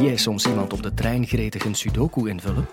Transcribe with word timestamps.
Zie 0.00 0.08
jij 0.08 0.18
soms 0.18 0.46
iemand 0.46 0.72
op 0.72 0.82
de 0.82 0.94
trein 0.94 1.26
gretig 1.26 1.64
een 1.64 1.74
sudoku 1.74 2.28
invullen? 2.28 2.68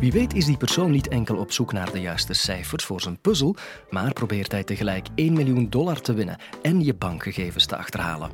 Wie 0.00 0.12
weet 0.12 0.34
is 0.34 0.44
die 0.44 0.56
persoon 0.56 0.90
niet 0.90 1.08
enkel 1.08 1.36
op 1.36 1.52
zoek 1.52 1.72
naar 1.72 1.92
de 1.92 2.00
juiste 2.00 2.32
cijfers 2.32 2.84
voor 2.84 3.00
zijn 3.00 3.20
puzzel, 3.20 3.56
maar 3.90 4.12
probeert 4.12 4.52
hij 4.52 4.64
tegelijk 4.64 5.06
1 5.14 5.32
miljoen 5.32 5.70
dollar 5.70 6.00
te 6.00 6.12
winnen 6.12 6.38
en 6.62 6.84
je 6.84 6.94
bankgegevens 6.94 7.66
te 7.66 7.76
achterhalen. 7.76 8.30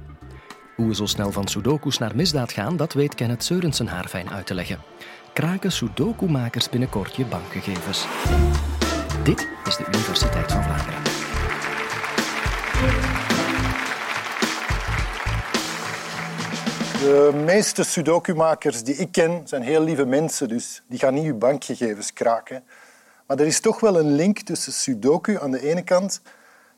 Hoe 0.77 0.87
we 0.87 0.95
zo 0.95 1.07
snel 1.07 1.33
van 1.33 1.49
sudokus 1.49 1.99
naar 1.99 2.17
misdaad 2.17 2.53
gaan, 2.53 2.77
dat 2.77 2.93
weet 2.93 3.15
Kenneth 3.15 3.45
Seurensen 3.45 3.87
haar 3.87 4.09
fijn 4.09 4.31
uit 4.31 4.47
te 4.47 4.55
leggen. 4.55 4.79
Kraken 5.33 5.73
sudoku-makers 5.73 6.69
binnenkort 6.69 7.17
je 7.17 7.25
bankgegevens. 7.25 8.07
Dit 9.23 9.49
is 9.67 9.77
de 9.77 9.85
Universiteit 9.87 10.53
van 10.53 10.63
Vlaanderen. 10.63 11.03
De 17.05 17.43
meeste 17.45 17.83
sudoku-makers 17.83 18.83
die 18.83 18.95
ik 18.95 19.13
ken 19.13 19.49
zijn 19.49 19.63
heel 19.63 19.83
lieve 19.83 20.05
mensen, 20.05 20.49
dus 20.49 20.83
die 20.89 20.99
gaan 20.99 21.15
niet 21.15 21.25
uw 21.25 21.39
bankgegevens 21.39 22.13
kraken. 22.13 22.65
Maar 23.27 23.39
er 23.39 23.47
is 23.47 23.61
toch 23.61 23.81
wel 23.81 23.99
een 23.99 24.15
link 24.15 24.39
tussen 24.39 24.73
sudoku 24.73 25.39
aan 25.41 25.51
de 25.51 25.69
ene 25.69 25.83
kant 25.83 26.21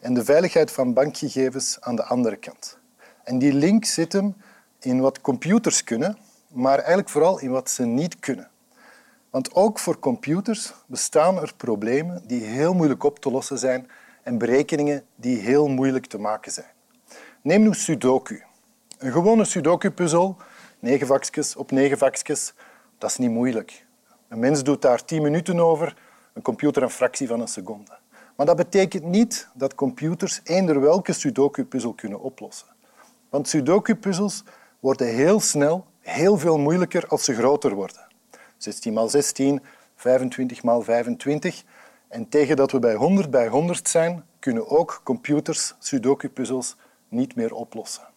en 0.00 0.14
de 0.14 0.24
veiligheid 0.24 0.70
van 0.70 0.92
bankgegevens 0.92 1.76
aan 1.80 1.96
de 1.96 2.04
andere 2.04 2.36
kant. 2.36 2.78
En 3.24 3.38
die 3.38 3.52
link 3.52 3.84
zit 3.84 4.12
hem 4.12 4.36
in 4.80 5.00
wat 5.00 5.20
computers 5.20 5.84
kunnen, 5.84 6.18
maar 6.48 6.78
eigenlijk 6.78 7.08
vooral 7.08 7.40
in 7.40 7.50
wat 7.50 7.70
ze 7.70 7.84
niet 7.84 8.18
kunnen. 8.18 8.50
Want 9.30 9.54
ook 9.54 9.78
voor 9.78 9.98
computers 9.98 10.72
bestaan 10.86 11.40
er 11.40 11.52
problemen 11.56 12.22
die 12.26 12.44
heel 12.44 12.74
moeilijk 12.74 13.04
op 13.04 13.18
te 13.18 13.30
lossen 13.30 13.58
zijn 13.58 13.90
en 14.22 14.38
berekeningen 14.38 15.04
die 15.16 15.38
heel 15.38 15.68
moeilijk 15.68 16.06
te 16.06 16.18
maken 16.18 16.52
zijn. 16.52 16.72
Neem 17.42 17.62
nu 17.62 17.74
Sudoku. 17.74 18.45
Een 18.98 19.12
gewone 19.12 19.44
Sudoku-puzzel, 19.44 20.36
negen 20.78 21.06
vakjes 21.06 21.56
op 21.56 21.70
negen 21.70 21.98
vakjes, 21.98 22.54
dat 22.98 23.10
is 23.10 23.16
niet 23.16 23.30
moeilijk. 23.30 23.86
Een 24.28 24.38
mens 24.38 24.62
doet 24.62 24.82
daar 24.82 25.04
tien 25.04 25.22
minuten 25.22 25.60
over, 25.60 25.96
een 26.32 26.42
computer 26.42 26.82
een 26.82 26.90
fractie 26.90 27.28
van 27.28 27.40
een 27.40 27.48
seconde. 27.48 27.98
Maar 28.36 28.46
dat 28.46 28.56
betekent 28.56 29.04
niet 29.04 29.48
dat 29.54 29.74
computers 29.74 30.40
eender 30.44 30.80
welke 30.80 31.12
Sudoku-puzzel 31.12 31.92
kunnen 31.92 32.20
oplossen. 32.20 32.66
Want 33.30 33.48
Sudoku-puzzels 33.48 34.42
worden 34.80 35.06
heel 35.06 35.40
snel 35.40 35.86
heel 36.00 36.38
veel 36.38 36.58
moeilijker 36.58 37.06
als 37.06 37.24
ze 37.24 37.34
groter 37.34 37.74
worden. 37.74 38.06
16 38.56 38.94
x 38.94 39.10
16, 39.12 39.62
25 39.96 40.60
x 40.60 40.84
25. 40.84 41.64
En 42.08 42.28
tegen 42.28 42.56
dat 42.56 42.72
we 42.72 42.78
bij 42.78 42.94
100 42.94 43.30
bij 43.30 43.48
100 43.48 43.88
zijn, 43.88 44.24
kunnen 44.38 44.68
ook 44.68 45.00
computers 45.04 45.74
Sudoku-puzzels 45.78 46.76
niet 47.08 47.34
meer 47.34 47.54
oplossen. 47.54 48.14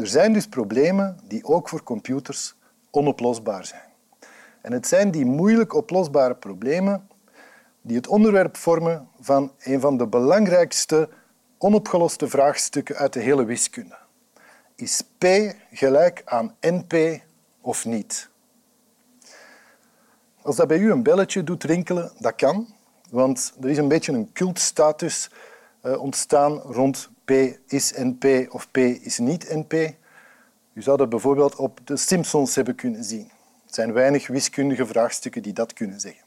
Er 0.00 0.06
zijn 0.06 0.32
dus 0.32 0.46
problemen 0.46 1.18
die 1.24 1.44
ook 1.44 1.68
voor 1.68 1.82
computers 1.82 2.54
onoplosbaar 2.90 3.64
zijn. 3.64 3.88
En 4.60 4.72
het 4.72 4.86
zijn 4.86 5.10
die 5.10 5.24
moeilijk 5.24 5.74
oplosbare 5.74 6.34
problemen 6.34 7.08
die 7.82 7.96
het 7.96 8.06
onderwerp 8.06 8.56
vormen 8.56 9.08
van 9.20 9.52
een 9.58 9.80
van 9.80 9.96
de 9.96 10.06
belangrijkste 10.06 11.08
onopgeloste 11.58 12.28
vraagstukken 12.28 12.96
uit 12.96 13.12
de 13.12 13.20
hele 13.20 13.44
wiskunde. 13.44 13.96
Is 14.74 15.02
P 15.18 15.24
gelijk 15.72 16.22
aan 16.24 16.54
NP 16.60 17.22
of 17.60 17.84
niet? 17.84 18.30
Als 20.42 20.56
dat 20.56 20.68
bij 20.68 20.78
u 20.78 20.90
een 20.90 21.02
belletje 21.02 21.44
doet 21.44 21.64
rinkelen, 21.64 22.12
dat 22.18 22.34
kan, 22.34 22.74
want 23.10 23.52
er 23.60 23.68
is 23.68 23.78
een 23.78 23.88
beetje 23.88 24.12
een 24.12 24.32
cultstatus 24.32 25.30
uh, 25.82 26.02
ontstaan 26.02 26.52
rond 26.58 27.10
P 27.24 27.30
is 27.66 27.92
NP 27.96 28.52
of 28.52 28.70
P 28.70 28.76
is 28.76 29.18
niet 29.18 29.54
NP. 29.54 29.72
U 30.72 30.82
zou 30.82 30.96
dat 30.96 31.08
bijvoorbeeld 31.08 31.56
op 31.56 31.80
de 31.84 31.96
Simpsons 31.96 32.54
hebben 32.54 32.74
kunnen 32.74 33.04
zien. 33.04 33.30
Het 33.64 33.74
zijn 33.74 33.92
weinig 33.92 34.26
wiskundige 34.26 34.86
vraagstukken 34.86 35.42
die 35.42 35.52
dat 35.52 35.72
kunnen 35.72 36.00
zeggen. 36.00 36.24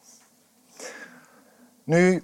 Nu, 1.83 2.23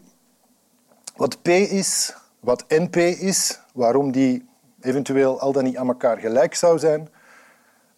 wat 1.16 1.42
P 1.42 1.48
is, 1.48 2.16
wat 2.40 2.66
NP 2.68 2.96
is, 2.96 3.60
waarom 3.74 4.12
die 4.12 4.48
eventueel 4.82 5.40
al 5.40 5.52
dan 5.52 5.64
niet 5.64 5.78
aan 5.78 5.88
elkaar 5.88 6.18
gelijk 6.18 6.56
zou 6.56 6.80
zijn, 6.80 7.10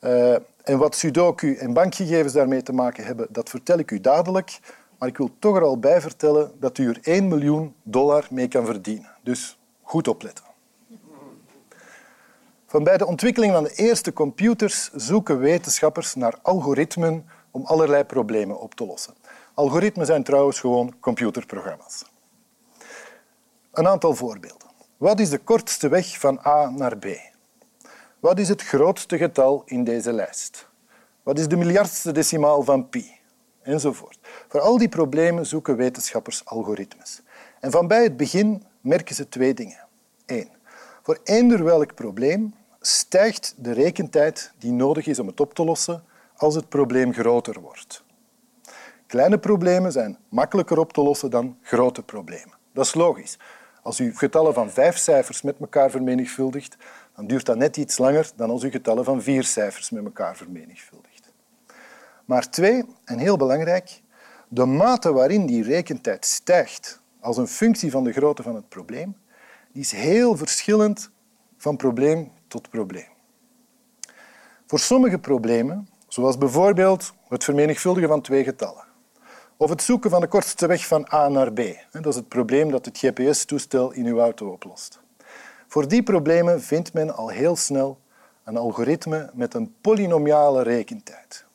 uh, 0.02 0.34
en 0.64 0.78
wat 0.78 0.96
Sudoku 0.96 1.56
en 1.56 1.74
bankgegevens 1.74 2.34
daarmee 2.34 2.64
te 2.64 2.74
maken 2.74 3.06
hebben, 3.06 3.28
dat 3.30 3.50
vertel 3.50 3.78
ik 3.78 3.92
u 3.92 4.02
dadelijk. 4.02 4.60
Maar 4.98 5.10
ik 5.10 5.18
wil 5.18 5.32
toch 5.40 5.56
er 5.56 5.64
al 5.64 5.80
bij 5.80 6.02
vertellen 6.02 6.52
dat 6.60 6.78
u 6.78 6.90
er 6.90 7.00
1 7.02 7.28
miljoen 7.28 7.76
dollar 7.84 8.28
mee 8.30 8.48
kan 8.48 8.66
verdienen. 8.66 9.10
Dus 9.24 9.60
goed 9.82 10.08
opletten. 10.08 10.51
Van 12.72 12.84
bij 12.84 12.98
de 12.98 13.06
ontwikkeling 13.06 13.54
van 13.54 13.64
de 13.64 13.74
eerste 13.74 14.14
computers 14.14 14.90
zoeken 14.94 15.40
wetenschappers 15.40 16.16
naar 16.16 16.40
algoritmen 16.42 17.30
om 17.52 17.66
allerlei 17.66 18.04
problemen 18.04 18.60
op 18.60 18.76
te 18.76 18.86
lossen. 18.86 19.14
Algoritmen 19.54 20.06
zijn 20.06 20.24
trouwens 20.24 20.60
gewoon 20.60 20.94
computerprogramma's. 21.00 22.06
Een 23.72 23.88
aantal 23.88 24.16
voorbeelden. 24.16 24.68
Wat 24.98 25.20
is 25.20 25.30
de 25.30 25.38
kortste 25.38 25.88
weg 25.88 26.20
van 26.20 26.40
A 26.46 26.70
naar 26.70 26.98
B? 26.98 27.06
Wat 28.20 28.40
is 28.40 28.50
het 28.50 28.62
grootste 28.62 29.18
getal 29.18 29.64
in 29.66 29.84
deze 29.84 30.14
lijst? 30.14 30.68
Wat 31.24 31.40
is 31.40 31.48
de 31.48 31.58
miljardste 31.58 32.12
decimaal 32.12 32.64
van 32.64 32.90
pi? 32.90 33.12
Enzovoort. 33.62 34.20
Voor 34.48 34.60
al 34.60 34.78
die 34.78 34.90
problemen 34.90 35.46
zoeken 35.46 35.76
wetenschappers 35.76 36.46
algoritmes. 36.46 37.22
En 37.60 37.72
van 37.72 37.88
bij 37.88 38.04
het 38.04 38.18
begin 38.18 38.64
merken 38.82 39.16
ze 39.16 39.30
twee 39.30 39.54
dingen. 39.54 39.88
Eén, 40.26 40.50
voor 41.04 41.20
eender 41.24 41.64
welk 41.64 41.96
probleem 41.96 42.60
stijgt 42.82 43.56
de 43.58 43.72
rekentijd 43.72 44.54
die 44.58 44.72
nodig 44.72 45.08
is 45.08 45.20
om 45.20 45.28
het 45.28 45.40
op 45.40 45.54
te 45.54 45.64
lossen 45.64 46.04
als 46.36 46.56
het 46.56 46.70
probleem 46.70 47.14
groter 47.14 47.62
wordt. 47.62 48.04
Kleine 49.08 49.38
problemen 49.38 49.92
zijn 49.92 50.18
makkelijker 50.30 50.78
op 50.80 50.94
te 50.94 51.02
lossen 51.02 51.30
dan 51.30 51.58
grote 51.62 52.04
problemen. 52.04 52.58
Dat 52.74 52.86
is 52.86 52.94
logisch. 52.94 53.38
Als 53.82 54.00
u 54.00 54.16
getallen 54.16 54.54
van 54.54 54.70
vijf 54.70 54.98
cijfers 54.98 55.42
met 55.42 55.60
elkaar 55.60 55.90
vermenigvuldigt, 55.90 56.78
dan 57.16 57.28
duurt 57.28 57.46
dat 57.46 57.58
net 57.58 57.78
iets 57.78 57.98
langer 57.98 58.32
dan 58.36 58.50
als 58.50 58.64
u 58.64 58.70
getallen 58.70 59.04
van 59.04 59.22
vier 59.22 59.44
cijfers 59.44 59.90
met 59.90 60.04
elkaar 60.04 60.36
vermenigvuldigt. 60.36 61.34
Maar 62.26 62.50
twee, 62.50 62.86
en 63.06 63.18
heel 63.18 63.38
belangrijk, 63.38 64.02
de 64.48 64.66
mate 64.66 65.14
waarin 65.14 65.46
die 65.46 65.64
rekentijd 65.64 66.26
stijgt 66.26 67.02
als 67.20 67.38
een 67.38 67.48
functie 67.48 67.92
van 67.92 68.04
de 68.04 68.12
grootte 68.12 68.44
van 68.44 68.56
het 68.56 68.70
probleem, 68.70 69.18
die 69.72 69.82
is 69.82 69.92
heel 69.92 70.38
verschillend 70.38 71.10
van 71.58 71.78
probleem 71.78 72.32
tot 72.52 72.70
probleem. 72.70 73.08
Voor 74.68 74.80
sommige 74.80 75.20
problemen, 75.20 75.88
zoals 76.08 76.38
bijvoorbeeld 76.38 77.14
het 77.28 77.44
vermenigvuldigen 77.44 78.10
van 78.10 78.22
twee 78.22 78.44
getallen, 78.44 78.84
of 79.58 79.70
het 79.70 79.82
zoeken 79.82 80.10
van 80.10 80.22
de 80.22 80.28
kortste 80.28 80.68
weg 80.68 80.88
van 80.88 81.08
A 81.14 81.28
naar 81.28 81.54
B, 81.54 81.62
dat 81.92 82.06
is 82.06 82.16
het 82.16 82.28
probleem 82.28 82.72
dat 82.72 82.86
het 82.86 82.98
GPS-toestel 82.98 83.92
in 83.92 84.06
uw 84.06 84.20
auto 84.20 84.52
oplost. 84.52 85.00
Voor 85.68 85.88
die 85.88 86.04
problemen 86.04 86.62
vindt 86.62 86.94
men 86.94 87.16
al 87.16 87.30
heel 87.30 87.56
snel 87.56 88.00
een 88.44 88.58
algoritme 88.58 89.30
met 89.34 89.54
een 89.54 89.76
polynomiale 89.82 90.64
rekentijd. 90.64 91.46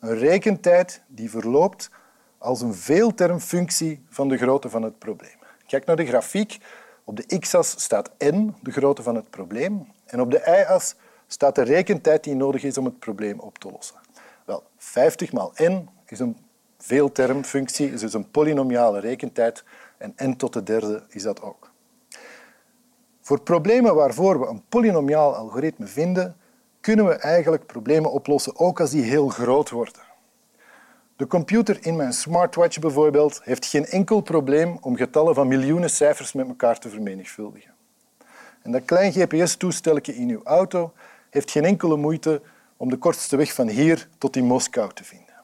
Een 0.00 0.18
rekentijd 0.18 1.02
die 1.06 1.30
verloopt 1.30 1.90
als 2.38 2.60
een 2.60 2.74
veeltermfunctie 2.74 4.04
van 4.08 4.28
de 4.28 4.36
grootte 4.36 4.68
van 4.68 4.82
het 4.82 4.98
probleem. 4.98 5.38
Kijk 5.66 5.84
naar 5.86 5.96
de 5.96 6.06
grafiek. 6.06 6.58
Op 7.04 7.16
de 7.16 7.38
x-as 7.38 7.70
staat 7.82 8.10
n, 8.18 8.54
de 8.62 8.70
grootte 8.70 9.02
van 9.02 9.14
het 9.14 9.30
probleem, 9.30 9.92
en 10.10 10.20
op 10.20 10.30
de 10.30 10.42
y-as 10.46 10.94
staat 11.26 11.54
de 11.54 11.62
rekentijd 11.62 12.24
die 12.24 12.34
nodig 12.34 12.62
is 12.62 12.78
om 12.78 12.84
het 12.84 12.98
probleem 12.98 13.38
op 13.38 13.58
te 13.58 13.70
lossen. 13.70 13.96
Wel, 14.44 14.62
50 14.76 15.32
maal 15.32 15.52
n 15.62 15.88
is 16.06 16.18
een 16.18 16.36
veeltermfunctie, 16.78 17.92
is 17.92 18.00
dus 18.00 18.14
een 18.14 18.30
polynomiale 18.30 19.00
rekentijd, 19.00 19.64
en 19.98 20.14
n 20.24 20.36
tot 20.36 20.52
de 20.52 20.62
derde 20.62 21.02
is 21.08 21.22
dat 21.22 21.42
ook. 21.42 21.70
Voor 23.20 23.40
problemen 23.40 23.94
waarvoor 23.94 24.40
we 24.40 24.46
een 24.46 24.62
polynomiaal 24.68 25.34
algoritme 25.34 25.86
vinden, 25.86 26.36
kunnen 26.80 27.06
we 27.06 27.14
eigenlijk 27.14 27.66
problemen 27.66 28.12
oplossen, 28.12 28.58
ook 28.58 28.80
als 28.80 28.90
die 28.90 29.02
heel 29.02 29.28
groot 29.28 29.70
worden. 29.70 30.02
De 31.16 31.26
computer 31.26 31.78
in 31.86 31.96
mijn 31.96 32.12
smartwatch 32.12 32.78
bijvoorbeeld 32.78 33.40
heeft 33.44 33.66
geen 33.66 33.86
enkel 33.86 34.20
probleem 34.20 34.78
om 34.80 34.96
getallen 34.96 35.34
van 35.34 35.48
miljoenen 35.48 35.90
cijfers 35.90 36.32
met 36.32 36.48
elkaar 36.48 36.78
te 36.78 36.88
vermenigvuldigen. 36.88 37.74
En 38.62 38.72
dat 38.72 38.84
klein 38.84 39.12
GPS-toestelje 39.12 40.14
in 40.14 40.28
uw 40.28 40.42
auto 40.44 40.92
heeft 41.30 41.50
geen 41.50 41.64
enkele 41.64 41.96
moeite 41.96 42.42
om 42.76 42.90
de 42.90 42.96
kortste 42.96 43.36
weg 43.36 43.54
van 43.54 43.68
hier 43.68 44.08
tot 44.18 44.36
in 44.36 44.44
Moskou 44.44 44.92
te 44.92 45.04
vinden. 45.04 45.34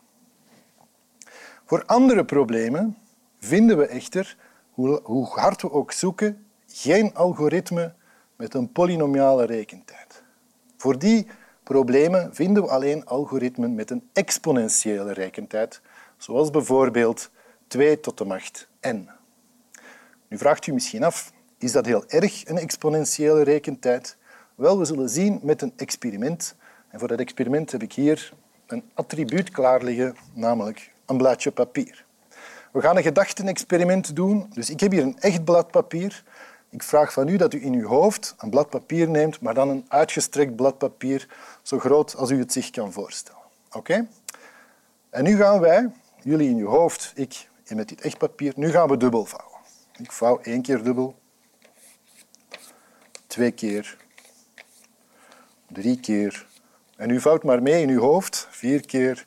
Voor 1.65 1.85
andere 1.87 2.25
problemen 2.25 2.97
vinden 3.39 3.79
we 3.79 3.87
echter, 3.87 4.37
hoe 4.75 5.27
hard 5.27 5.63
we 5.63 5.71
ook 5.71 5.93
zoeken, 5.93 6.47
geen 6.67 7.15
algoritme 7.15 7.95
met 8.37 8.55
een 8.55 8.73
polynomiale 8.73 9.45
rekentijd. 9.45 10.23
Voor 10.77 10.99
die 10.99 11.27
problemen 11.63 12.35
vinden 12.35 12.63
we 12.63 12.69
alleen 12.69 13.07
algoritmen 13.07 13.75
met 13.75 13.91
een 13.91 14.09
exponentiële 14.13 15.13
rekentijd, 15.13 15.81
zoals 16.17 16.51
bijvoorbeeld 16.51 17.31
2 17.67 18.01
tot 18.01 18.19
de 18.19 18.25
macht 18.25 18.69
n. 18.89 19.09
Nu 20.29 20.39
vraagt 20.39 20.67
u 20.67 20.73
misschien 20.73 21.05
af, 21.05 21.33
is 21.59 21.73
dat 21.73 21.87
heel 21.87 22.05
erg, 22.07 22.49
een 22.49 22.59
exponentiële 22.59 23.43
rekentijd? 23.43 24.17
Wel, 24.55 24.79
we 24.79 24.85
zullen 24.85 25.09
zien 25.09 25.41
met 25.43 25.63
een 25.63 25.73
experiment 25.77 26.55
En 26.89 26.99
voor 26.99 27.09
dat 27.09 27.19
experiment 27.19 27.73
heb 27.73 27.83
ik 27.83 27.93
hier 27.93 28.33
een 28.67 28.91
attribuut 28.95 29.51
klaar 29.51 29.83
liggen, 29.83 30.17
namelijk 30.35 30.93
een 31.07 31.17
blaadje 31.17 31.51
papier. 31.51 32.05
We 32.73 32.81
gaan 32.81 32.97
een 32.97 33.03
gedachtenexperiment 33.03 34.17
doen. 34.17 34.47
Dus 34.55 34.71
ik 34.71 34.81
heb 34.81 34.93
hier 34.93 35.03
een 35.03 35.19
echt 35.19 35.45
blad 35.45 35.71
papier. 35.71 36.25
Ik 36.71 36.83
vraag 36.83 37.13
van 37.13 37.29
u 37.29 37.37
dat 37.37 37.55
u 37.55 37.65
in 37.65 37.73
uw 37.73 37.87
hoofd 37.87 38.35
een 38.39 38.51
blad 38.51 38.71
papier 38.71 39.09
neemt, 39.09 39.41
maar 39.41 39.55
dan 39.55 39.69
een 39.69 39.85
uitgestrekt 39.89 40.57
blad 40.57 40.79
papier, 40.79 41.29
zo 41.63 41.79
groot 41.79 42.17
als 42.17 42.31
u 42.31 42.39
het 42.39 42.53
zich 42.53 42.71
kan 42.71 42.93
voorstellen. 42.93 43.41
Oké? 43.73 44.07
En 45.11 45.25
nu 45.25 45.37
gaan 45.37 45.61
wij, 45.61 45.91
jullie 46.23 46.49
in 46.49 46.57
uw 46.57 46.69
hoofd, 46.69 47.13
ik 47.15 47.49
met 47.75 47.89
dit 47.89 48.01
echt 48.01 48.19
papier, 48.19 48.53
nu 48.57 48.71
gaan 48.71 48.89
we 48.89 48.97
dubbel 48.97 49.25
vouwen. 49.25 49.59
Ik 49.99 50.13
vouw 50.13 50.41
één 50.43 50.63
keer 50.63 50.83
dubbel, 50.83 51.15
twee 53.37 53.51
keer, 53.51 53.97
drie 55.67 56.01
keer. 56.01 56.47
En 56.97 57.11
u 57.11 57.21
vouwt 57.21 57.43
maar 57.43 57.63
mee 57.63 57.83
in 57.83 57.89
uw 57.89 58.01
hoofd, 58.01 58.49
vier 58.51 58.87
keer, 58.87 59.27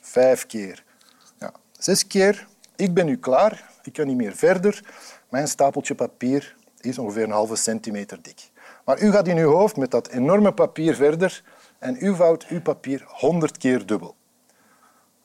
vijf 0.00 0.46
keer, 0.46 0.84
ja, 1.38 1.52
zes 1.78 2.06
keer. 2.06 2.48
Ik 2.76 2.94
ben 2.94 3.06
nu 3.06 3.16
klaar, 3.16 3.70
ik 3.82 3.92
kan 3.92 4.06
niet 4.06 4.16
meer 4.16 4.36
verder. 4.36 4.84
Mijn 5.28 5.48
stapeltje 5.48 5.94
papier 5.94 6.56
is 6.80 6.98
ongeveer 6.98 7.22
een 7.22 7.30
halve 7.30 7.56
centimeter 7.56 8.22
dik. 8.22 8.50
Maar 8.84 9.02
u 9.02 9.10
gaat 9.10 9.28
in 9.28 9.36
uw 9.36 9.50
hoofd 9.50 9.76
met 9.76 9.90
dat 9.90 10.08
enorme 10.08 10.52
papier 10.52 10.94
verder 10.94 11.42
en 11.78 11.96
u 12.00 12.14
vouwt 12.14 12.46
uw 12.46 12.60
papier 12.60 13.04
honderd 13.06 13.56
keer 13.56 13.86
dubbel. 13.86 14.14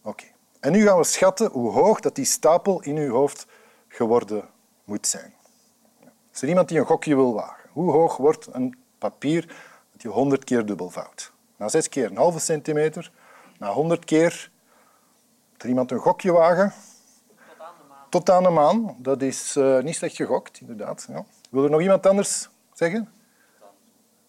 Oké. 0.02 0.25
En 0.60 0.72
nu 0.72 0.86
gaan 0.86 0.98
we 0.98 1.04
schatten 1.04 1.52
hoe 1.52 1.72
hoog 1.72 2.00
dat 2.00 2.16
die 2.16 2.25
stapel 2.25 2.81
in 2.81 2.98
uw 2.98 3.12
hoofd 3.12 3.48
geworden 3.88 4.50
moet 4.84 5.07
zijn. 5.07 5.34
Is 6.34 6.42
er 6.42 6.48
iemand 6.48 6.69
die 6.69 6.80
een 6.80 6.86
gokje 6.86 7.16
wil 7.16 7.34
wagen? 7.34 7.55
Hoe 7.75 7.92
hoog 7.92 8.18
wordt 8.18 8.48
een 8.51 8.77
papier 8.98 9.45
dat 9.92 10.01
je 10.01 10.07
honderd 10.07 10.44
keer 10.44 10.66
dubbel 10.66 10.89
vouwt? 10.89 11.31
Na 11.57 11.68
zes 11.68 11.89
keer 11.89 12.10
een 12.10 12.18
halve 12.18 12.39
centimeter, 12.39 13.12
na 13.57 13.72
honderd 13.72 14.06
keer. 14.06 14.51
Er 15.57 15.68
iemand 15.68 15.92
een 15.92 16.00
gokje 16.00 16.31
wagen? 16.31 16.74
Tot 18.10 18.30
aan 18.30 18.44
de 18.44 18.50
maan. 18.50 18.95
Dat 18.98 19.22
is 19.22 19.56
uh, 19.56 19.80
niet 19.80 19.95
slecht 19.95 20.16
gegokt, 20.16 20.60
inderdaad. 20.60 21.06
Ja. 21.10 21.25
Wil 21.50 21.63
er 21.63 21.69
nog 21.69 21.81
iemand 21.81 22.06
anders 22.06 22.50
zeggen? 22.74 23.10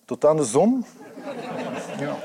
Tot 0.04 0.24
aan 0.24 0.36
de 0.36 0.44
zon. 0.44 0.84
Ja. 1.98 2.16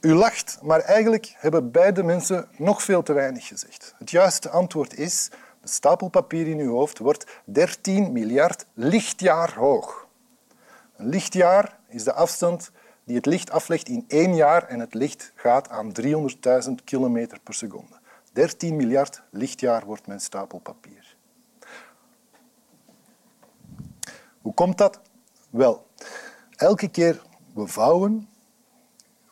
U 0.00 0.14
lacht, 0.14 0.58
maar 0.62 0.80
eigenlijk 0.80 1.34
hebben 1.36 1.70
beide 1.70 2.02
mensen 2.02 2.48
nog 2.56 2.82
veel 2.82 3.02
te 3.02 3.12
weinig 3.12 3.46
gezegd. 3.46 3.94
Het 3.98 4.10
juiste 4.10 4.50
antwoord 4.50 4.98
is 4.98 5.30
de 5.66 5.72
stapel 5.72 6.08
papier 6.08 6.46
in 6.46 6.58
uw 6.58 6.70
hoofd 6.70 6.98
wordt 6.98 7.26
13 7.44 8.12
miljard 8.12 8.66
lichtjaar 8.74 9.54
hoog. 9.54 10.06
Een 10.96 11.08
lichtjaar 11.08 11.78
is 11.88 12.04
de 12.04 12.12
afstand 12.12 12.70
die 13.04 13.16
het 13.16 13.26
licht 13.26 13.50
aflegt 13.50 13.88
in 13.88 14.04
één 14.08 14.34
jaar 14.34 14.62
en 14.62 14.80
het 14.80 14.94
licht 14.94 15.32
gaat 15.34 15.68
aan 15.68 15.92
300.000 16.00 16.74
kilometer 16.84 17.40
per 17.40 17.54
seconde. 17.54 17.94
13 18.32 18.76
miljard 18.76 19.22
lichtjaar 19.30 19.84
wordt 19.84 20.06
mijn 20.06 20.20
stapel 20.20 20.58
papier. 20.58 21.16
Hoe 24.40 24.54
komt 24.54 24.78
dat? 24.78 25.00
Wel, 25.50 25.86
elke 26.56 26.88
keer 26.88 27.22
we 27.54 27.66
vouwen, 27.66 28.28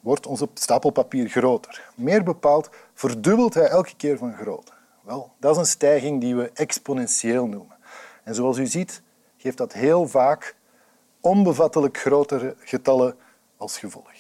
wordt 0.00 0.26
onze 0.26 0.48
stapel 0.54 0.90
papier 0.90 1.28
groter. 1.28 1.90
Meer 1.94 2.22
bepaald 2.22 2.70
verdubbelt 2.94 3.54
hij 3.54 3.66
elke 3.66 3.96
keer 3.96 4.18
van 4.18 4.36
grootte. 4.36 4.72
Wel, 5.04 5.32
dat 5.38 5.52
is 5.52 5.58
een 5.58 5.66
stijging 5.66 6.20
die 6.20 6.36
we 6.36 6.50
exponentieel 6.54 7.46
noemen. 7.46 7.76
En 8.22 8.34
zoals 8.34 8.58
u 8.58 8.66
ziet, 8.66 9.02
geeft 9.36 9.56
dat 9.56 9.72
heel 9.72 10.08
vaak 10.08 10.54
onbevattelijk 11.20 11.98
grotere 11.98 12.54
getallen 12.58 13.16
als 13.56 13.78
gevolg. 13.78 14.12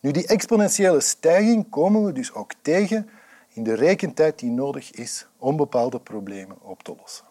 Nu, 0.00 0.10
die 0.10 0.26
exponentiële 0.26 1.00
stijging 1.00 1.68
komen 1.70 2.04
we 2.04 2.12
dus 2.12 2.32
ook 2.32 2.52
tegen 2.62 3.08
in 3.52 3.62
de 3.62 3.74
rekentijd 3.74 4.38
die 4.38 4.50
nodig 4.50 4.90
is 4.90 5.26
om 5.38 5.56
bepaalde 5.56 6.00
problemen 6.00 6.56
op 6.62 6.82
te 6.82 6.94
lossen. 7.00 7.24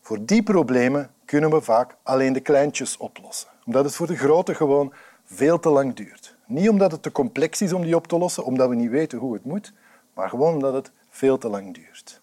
Voor 0.00 0.24
die 0.24 0.42
problemen 0.42 1.10
kunnen 1.24 1.50
we 1.50 1.60
vaak 1.60 1.96
alleen 2.02 2.32
de 2.32 2.40
kleintjes 2.40 2.96
oplossen, 2.96 3.48
omdat 3.64 3.84
het 3.84 3.94
voor 3.94 4.06
de 4.06 4.16
grote 4.16 4.54
gewoon 4.54 4.92
veel 5.24 5.58
te 5.58 5.68
lang 5.68 5.94
duurt. 5.94 6.36
Niet 6.46 6.68
omdat 6.68 6.92
het 6.92 7.02
te 7.02 7.12
complex 7.12 7.62
is 7.62 7.72
om 7.72 7.82
die 7.82 7.96
op 7.96 8.06
te 8.06 8.18
lossen, 8.18 8.44
omdat 8.44 8.68
we 8.68 8.74
niet 8.74 8.90
weten 8.90 9.18
hoe 9.18 9.34
het 9.34 9.44
moet, 9.44 9.72
maar 10.14 10.28
gewoon 10.28 10.54
omdat 10.54 10.74
het 10.74 10.90
veel 11.16 11.38
te 11.38 11.48
lang 11.48 11.74
duurt. 11.74 12.20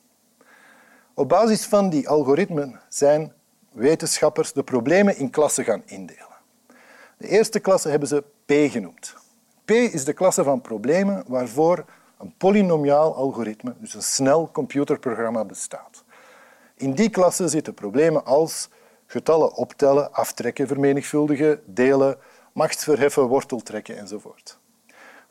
Op 1.13 1.29
basis 1.29 1.65
van 1.65 1.89
die 1.89 2.09
algoritmen 2.09 2.79
zijn 2.89 3.33
wetenschappers 3.71 4.53
de 4.53 4.63
problemen 4.63 5.17
in 5.17 5.29
klassen 5.29 5.63
gaan 5.63 5.83
indelen. 5.85 6.37
De 7.17 7.27
eerste 7.27 7.59
klasse 7.59 7.89
hebben 7.89 8.07
ze 8.07 8.23
P 8.45 8.51
genoemd. 8.71 9.15
P 9.65 9.71
is 9.71 10.05
de 10.05 10.13
klasse 10.13 10.43
van 10.43 10.61
problemen 10.61 11.23
waarvoor 11.27 11.85
een 12.17 12.33
polynomiaal 12.37 13.15
algoritme, 13.15 13.75
dus 13.77 13.93
een 13.93 14.03
snel 14.03 14.49
computerprogramma, 14.51 15.45
bestaat. 15.45 16.03
In 16.75 16.93
die 16.93 17.09
klasse 17.09 17.47
zitten 17.47 17.73
problemen 17.73 18.25
als 18.25 18.69
getallen 19.05 19.53
optellen, 19.53 20.13
aftrekken, 20.13 20.67
vermenigvuldigen, 20.67 21.61
delen, 21.65 22.17
machtsverheffen, 22.53 23.23
worteltrekken 23.23 23.97
enzovoort. 23.97 24.59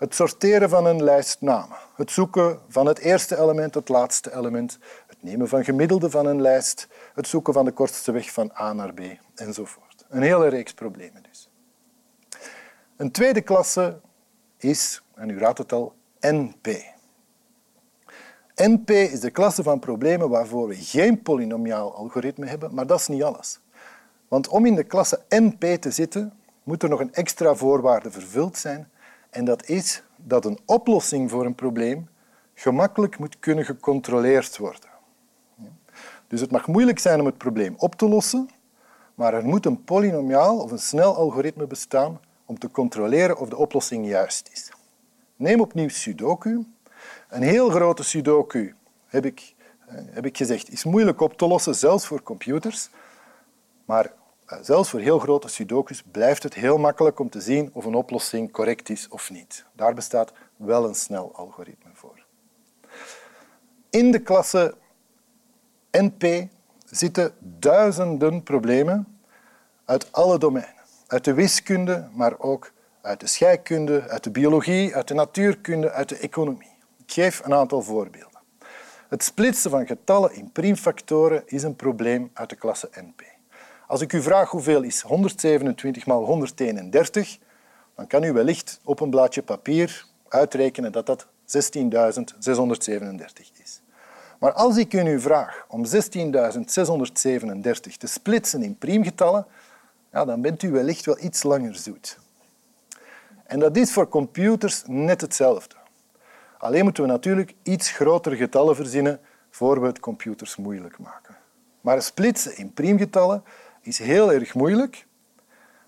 Het 0.03 0.15
sorteren 0.15 0.69
van 0.69 0.87
een 0.87 1.03
lijst 1.03 1.41
namen, 1.41 1.77
het 1.95 2.11
zoeken 2.11 2.61
van 2.69 2.87
het 2.87 2.99
eerste 2.99 3.39
element, 3.39 3.75
het 3.75 3.89
laatste 3.89 4.37
element, 4.37 4.79
het 5.07 5.23
nemen 5.23 5.49
van 5.49 5.65
gemiddelden 5.65 6.11
van 6.11 6.27
een 6.27 6.41
lijst, 6.41 6.89
het 7.15 7.29
zoeken 7.29 7.53
van 7.53 7.65
de 7.65 7.73
kortste 7.73 8.13
weg 8.13 8.33
van 8.33 8.53
A 8.61 8.73
naar 8.73 8.95
B 8.95 9.01
enzovoort. 9.35 10.05
Een 10.09 10.23
hele 10.23 10.49
reeks 10.49 10.75
problemen 10.75 11.23
dus. 11.23 11.51
Een 12.97 13.11
tweede 13.11 13.41
klasse 13.41 14.01
is, 14.57 15.03
en 15.15 15.29
u 15.29 15.39
raadt 15.39 15.59
het 15.59 15.73
al, 15.73 15.95
NP. 16.21 16.67
NP 18.55 18.91
is 18.91 19.21
de 19.21 19.31
klasse 19.31 19.63
van 19.63 19.79
problemen 19.79 20.29
waarvoor 20.29 20.69
we 20.69 20.75
geen 20.75 21.23
polynomiaal 21.23 21.95
algoritme 21.95 22.47
hebben, 22.47 22.75
maar 22.75 22.87
dat 22.87 23.01
is 23.01 23.09
niet 23.09 23.23
alles. 23.23 23.61
Want 24.29 24.49
om 24.49 24.67
in 24.67 24.75
de 24.75 24.85
klasse 24.85 25.21
NP 25.29 25.65
te 25.81 25.91
zitten, 25.91 26.33
moet 26.63 26.83
er 26.83 26.89
nog 26.89 27.01
een 27.01 27.15
extra 27.15 27.55
voorwaarde 27.55 28.11
vervuld 28.11 28.59
zijn 28.59 28.91
en 29.33 29.45
dat 29.45 29.69
is 29.69 30.03
dat 30.17 30.45
een 30.45 30.59
oplossing 30.67 31.31
voor 31.31 31.45
een 31.47 31.55
probleem 31.55 32.09
gemakkelijk 32.55 33.19
moet 33.19 33.39
kunnen 33.39 33.65
gecontroleerd 33.65 34.59
worden. 34.59 34.91
Dus 36.27 36.41
het 36.41 36.51
mag 36.51 36.67
moeilijk 36.67 36.99
zijn 36.99 37.21
om 37.21 37.27
het 37.27 37.39
probleem 37.39 37.75
op 37.79 37.95
te 37.95 38.09
lossen, 38.09 38.49
maar 39.15 39.35
er 39.35 39.45
moet 39.45 39.67
een 39.67 39.85
polynomiaal 39.85 40.59
of 40.59 40.71
een 40.71 40.79
snel 40.79 41.17
algoritme 41.17 41.67
bestaan 41.67 42.21
om 42.45 42.59
te 42.59 42.71
controleren 42.71 43.39
of 43.39 43.49
de 43.49 43.57
oplossing 43.57 44.07
juist 44.07 44.49
is. 44.53 44.73
Neem 45.37 45.61
opnieuw 45.61 45.89
Sudoku. 45.89 46.65
Een 47.29 47.43
heel 47.43 47.71
grote 47.71 48.03
Sudoku, 48.03 48.75
heb 49.07 49.25
ik, 49.25 49.55
eh, 49.87 49.95
heb 50.11 50.27
ik 50.27 50.37
gezegd, 50.37 50.71
is 50.71 50.85
moeilijk 50.85 51.21
op 51.21 51.39
te 51.39 51.47
lossen, 51.47 51.75
zelfs 51.75 52.07
voor 52.07 52.23
computers. 52.23 52.91
Maar 53.85 54.13
zelfs 54.47 54.91
voor 54.91 55.01
heel 55.01 55.19
grote 55.19 55.49
sudokus 55.49 56.03
blijft 56.11 56.43
het 56.43 56.55
heel 56.55 56.79
makkelijk 56.79 57.19
om 57.19 57.31
te 57.31 57.41
zien 57.41 57.71
of 57.73 57.85
een 57.85 57.95
oplossing 57.95 58.53
correct 58.53 58.89
is 58.89 59.09
of 59.09 59.31
niet. 59.31 59.65
Daar 59.73 59.95
bestaat 59.95 60.33
wel 60.57 60.89
een 60.89 60.95
snel 60.95 61.31
algoritme 61.35 61.91
voor. 61.93 62.25
In 63.91 64.11
de 64.11 64.19
klasse 64.19 64.75
NP 65.91 66.49
zitten 66.85 67.35
duizenden 67.39 68.43
problemen 68.43 69.19
uit 69.85 70.13
alle 70.13 70.39
domeinen. 70.39 70.83
Uit 71.07 71.25
de 71.25 71.35
wiskunde, 71.35 72.09
maar 72.13 72.39
ook 72.39 72.73
uit 73.01 73.21
de 73.21 73.27
scheikunde, 73.27 74.09
uit 74.09 74.25
de 74.25 74.31
biologie, 74.31 74.95
uit 74.95 75.09
de 75.09 75.15
natuurkunde, 75.15 75.91
uit 75.91 76.09
de 76.09 76.17
economie. 76.17 76.75
Ik 77.07 77.13
geef 77.13 77.45
een 77.45 77.55
aantal 77.55 77.83
voorbeelden. 77.83 78.41
Het 79.09 79.23
splitsen 79.23 79.71
van 79.71 79.87
getallen 79.87 80.35
in 80.35 80.53
priemfactoren 80.53 81.43
is 81.47 81.63
een 81.63 81.77
probleem 81.77 82.31
uit 82.35 82.51
de 82.51 82.57
klasse 82.57 82.89
NP. 82.93 83.32
Als 83.93 84.01
ik 84.01 84.13
u 84.13 84.23
vraag 84.23 84.51
hoeveel 84.51 84.83
is 84.83 85.01
127 85.01 86.07
maal 86.07 86.25
131, 86.25 87.39
dan 87.95 88.07
kan 88.07 88.23
u 88.23 88.33
wellicht 88.33 88.81
op 88.85 89.01
een 89.01 89.11
blaadje 89.11 89.43
papier 89.43 90.07
uitrekenen 90.29 90.93
dat 90.93 91.07
dat 91.07 91.27
16.637 91.27 91.31
is. 93.63 93.81
Maar 94.39 94.53
als 94.53 94.77
ik 94.77 94.93
u 94.93 95.03
nu 95.03 95.21
vraag 95.21 95.65
om 95.69 95.85
16.637 95.87 95.91
te 97.99 98.07
splitsen 98.07 98.63
in 98.63 98.79
priemgetallen, 98.79 99.47
ja, 100.13 100.25
dan 100.25 100.41
bent 100.41 100.63
u 100.63 100.71
wellicht 100.71 101.05
wel 101.05 101.19
iets 101.21 101.43
langer 101.43 101.75
zoet. 101.75 102.19
En 103.45 103.59
dat 103.59 103.77
is 103.77 103.93
voor 103.93 104.09
computers 104.09 104.83
net 104.87 105.21
hetzelfde. 105.21 105.75
Alleen 106.59 106.85
moeten 106.85 107.03
we 107.03 107.09
natuurlijk 107.09 107.55
iets 107.63 107.91
grotere 107.91 108.37
getallen 108.37 108.77
verzinnen 108.77 109.21
voor 109.51 109.81
we 109.81 109.87
het 109.87 110.01
computers 110.01 110.57
moeilijk 110.57 110.99
maken. 110.99 111.37
Maar 111.81 112.03
splitsen 112.03 112.57
in 112.57 112.73
priemgetallen 112.73 113.45
is 113.83 113.99
heel 113.99 114.33
erg 114.33 114.55
moeilijk, 114.55 115.07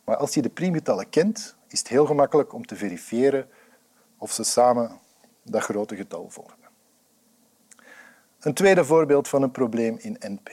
maar 0.04 0.16
als 0.16 0.34
je 0.34 0.42
de 0.42 0.48
priemgetallen 0.48 1.08
kent, 1.08 1.56
is 1.68 1.78
het 1.78 1.88
heel 1.88 2.06
gemakkelijk 2.06 2.52
om 2.52 2.66
te 2.66 2.76
verifiëren 2.76 3.48
of 4.18 4.32
ze 4.32 4.42
samen 4.42 5.00
dat 5.42 5.62
grote 5.62 5.96
getal 5.96 6.30
vormen. 6.30 6.68
Een 8.40 8.54
tweede 8.54 8.84
voorbeeld 8.84 9.28
van 9.28 9.42
een 9.42 9.50
probleem 9.50 9.96
in 10.00 10.16
NP. 10.20 10.50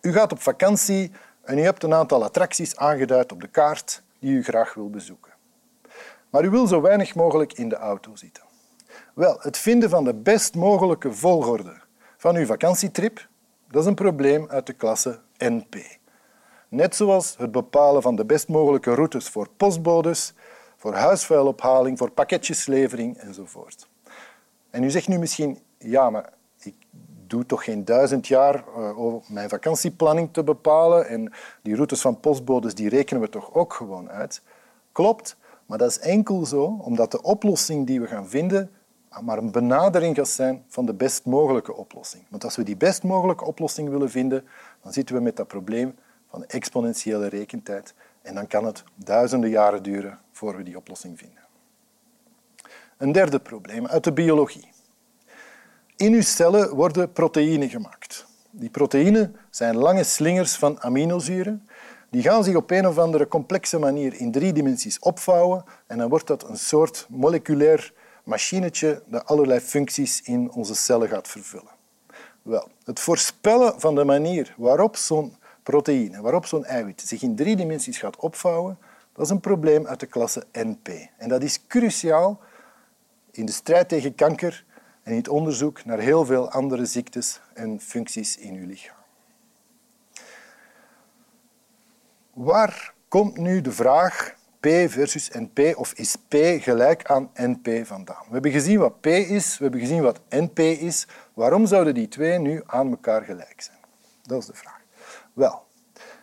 U 0.00 0.12
gaat 0.12 0.32
op 0.32 0.40
vakantie 0.40 1.12
en 1.42 1.58
u 1.58 1.62
hebt 1.62 1.82
een 1.82 1.94
aantal 1.94 2.24
attracties 2.24 2.76
aangeduid 2.76 3.32
op 3.32 3.40
de 3.40 3.48
kaart 3.48 4.02
die 4.18 4.32
u 4.32 4.42
graag 4.42 4.74
wil 4.74 4.90
bezoeken. 4.90 5.32
Maar 6.30 6.44
u 6.44 6.50
wil 6.50 6.66
zo 6.66 6.80
weinig 6.80 7.14
mogelijk 7.14 7.52
in 7.52 7.68
de 7.68 7.76
auto 7.76 8.16
zitten. 8.16 8.42
Wel, 9.14 9.38
het 9.40 9.58
vinden 9.58 9.90
van 9.90 10.04
de 10.04 10.14
best 10.14 10.54
mogelijke 10.54 11.12
volgorde 11.12 11.80
van 12.16 12.36
uw 12.36 12.46
vakantietrip, 12.46 13.28
dat 13.70 13.82
is 13.82 13.88
een 13.88 13.94
probleem 13.94 14.48
uit 14.48 14.66
de 14.66 14.72
klasse 14.72 15.20
NP. 15.36 15.97
Net 16.68 16.96
zoals 16.96 17.34
het 17.38 17.52
bepalen 17.52 18.02
van 18.02 18.16
de 18.16 18.24
best 18.24 18.48
mogelijke 18.48 18.94
routes 18.94 19.28
voor 19.28 19.48
postbodes, 19.56 20.34
voor 20.76 20.94
huisvuilophaling, 20.94 21.98
voor 21.98 22.10
pakketjeslevering 22.10 23.16
enzovoort. 23.16 23.88
En 24.70 24.82
u 24.82 24.90
zegt 24.90 25.08
nu 25.08 25.18
misschien, 25.18 25.58
ja, 25.78 26.10
maar 26.10 26.32
ik 26.62 26.74
doe 27.26 27.46
toch 27.46 27.64
geen 27.64 27.84
duizend 27.84 28.26
jaar 28.26 28.64
uh, 28.78 28.98
om 28.98 29.22
mijn 29.26 29.48
vakantieplanning 29.48 30.28
te 30.32 30.44
bepalen 30.44 31.08
en 31.08 31.32
die 31.62 31.74
routes 31.74 32.00
van 32.00 32.20
postbodes 32.20 32.74
die 32.74 32.88
rekenen 32.88 33.22
we 33.22 33.28
toch 33.28 33.54
ook 33.54 33.72
gewoon 33.72 34.10
uit. 34.10 34.42
Klopt, 34.92 35.36
maar 35.66 35.78
dat 35.78 35.90
is 35.90 35.98
enkel 35.98 36.46
zo 36.46 36.64
omdat 36.64 37.10
de 37.10 37.22
oplossing 37.22 37.86
die 37.86 38.00
we 38.00 38.06
gaan 38.06 38.28
vinden 38.28 38.70
maar 39.22 39.38
een 39.38 39.50
benadering 39.50 40.16
gaat 40.16 40.28
zijn 40.28 40.64
van 40.68 40.86
de 40.86 40.94
best 40.94 41.24
mogelijke 41.24 41.74
oplossing. 41.74 42.24
Want 42.28 42.44
als 42.44 42.56
we 42.56 42.62
die 42.62 42.76
best 42.76 43.02
mogelijke 43.02 43.44
oplossing 43.44 43.88
willen 43.88 44.10
vinden, 44.10 44.44
dan 44.82 44.92
zitten 44.92 45.14
we 45.14 45.20
met 45.20 45.36
dat 45.36 45.46
probleem 45.46 45.94
van 46.30 46.44
exponentiële 46.46 47.26
rekentijd 47.26 47.94
en 48.22 48.34
dan 48.34 48.46
kan 48.46 48.64
het 48.64 48.84
duizenden 48.94 49.50
jaren 49.50 49.82
duren 49.82 50.18
voor 50.32 50.56
we 50.56 50.62
die 50.62 50.76
oplossing 50.76 51.18
vinden. 51.18 51.46
Een 52.96 53.12
derde 53.12 53.38
probleem 53.38 53.86
uit 53.86 54.04
de 54.04 54.12
biologie. 54.12 54.68
In 55.96 56.12
uw 56.12 56.22
cellen 56.22 56.74
worden 56.74 57.12
proteïnen 57.12 57.68
gemaakt. 57.68 58.26
Die 58.50 58.70
proteïnen 58.70 59.36
zijn 59.50 59.76
lange 59.76 60.04
slingers 60.04 60.56
van 60.56 60.82
aminozuren. 60.82 61.68
Die 62.10 62.22
gaan 62.22 62.44
zich 62.44 62.54
op 62.54 62.70
een 62.70 62.86
of 62.86 62.98
andere 62.98 63.28
complexe 63.28 63.78
manier 63.78 64.14
in 64.14 64.32
drie 64.32 64.52
dimensies 64.52 64.98
opvouwen 64.98 65.64
en 65.86 65.98
dan 65.98 66.08
wordt 66.08 66.26
dat 66.26 66.48
een 66.48 66.58
soort 66.58 67.06
moleculair 67.08 67.92
machinetje 68.24 69.02
dat 69.06 69.26
allerlei 69.26 69.60
functies 69.60 70.22
in 70.22 70.50
onze 70.50 70.74
cellen 70.74 71.08
gaat 71.08 71.28
vervullen. 71.28 71.76
Wel, 72.42 72.68
het 72.84 73.00
voorspellen 73.00 73.80
van 73.80 73.94
de 73.94 74.04
manier 74.04 74.54
waarop 74.56 74.96
zo'n 74.96 75.36
proteïne, 75.68 76.20
waarop 76.20 76.46
zo'n 76.46 76.64
eiwit 76.64 77.00
zich 77.00 77.22
in 77.22 77.36
drie 77.36 77.56
dimensies 77.56 77.98
gaat 77.98 78.16
opvouwen, 78.16 78.78
dat 79.12 79.24
is 79.24 79.30
een 79.30 79.40
probleem 79.40 79.86
uit 79.86 80.00
de 80.00 80.06
klasse 80.06 80.44
NP. 80.52 80.88
En 81.16 81.28
dat 81.28 81.42
is 81.42 81.66
cruciaal 81.66 82.40
in 83.30 83.46
de 83.46 83.52
strijd 83.52 83.88
tegen 83.88 84.14
kanker 84.14 84.64
en 85.02 85.10
in 85.10 85.18
het 85.18 85.28
onderzoek 85.28 85.84
naar 85.84 85.98
heel 85.98 86.24
veel 86.24 86.50
andere 86.50 86.86
ziektes 86.86 87.40
en 87.54 87.80
functies 87.80 88.36
in 88.36 88.54
uw 88.54 88.66
lichaam. 88.66 88.96
Waar 92.32 92.94
komt 93.08 93.36
nu 93.36 93.60
de 93.60 93.72
vraag 93.72 94.34
P 94.60 94.66
versus 94.66 95.30
NP 95.30 95.76
of 95.76 95.92
is 95.92 96.16
P 96.16 96.34
gelijk 96.60 97.04
aan 97.10 97.30
NP 97.34 97.86
vandaan? 97.86 98.24
We 98.26 98.32
hebben 98.32 98.50
gezien 98.50 98.78
wat 98.78 99.00
P 99.00 99.06
is, 99.06 99.58
we 99.58 99.62
hebben 99.62 99.80
gezien 99.80 100.02
wat 100.02 100.20
NP 100.28 100.58
is. 100.58 101.06
Waarom 101.34 101.66
zouden 101.66 101.94
die 101.94 102.08
twee 102.08 102.38
nu 102.38 102.62
aan 102.66 102.90
elkaar 102.90 103.22
gelijk 103.22 103.60
zijn? 103.60 103.78
Dat 104.22 104.40
is 104.40 104.46
de 104.46 104.54
vraag. 104.54 104.77
Wel, 105.38 105.66